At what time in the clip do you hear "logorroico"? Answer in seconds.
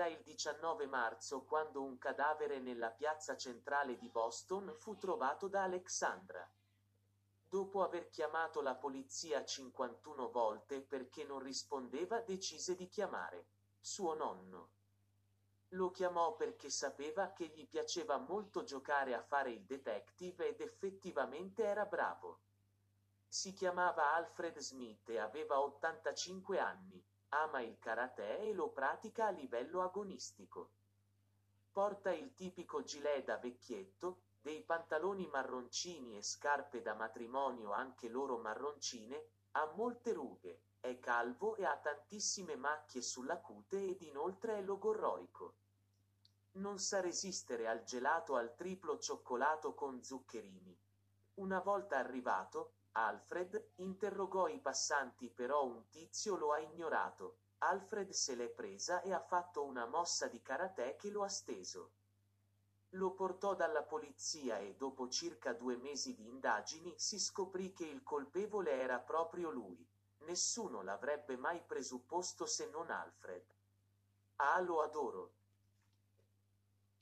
44.62-45.54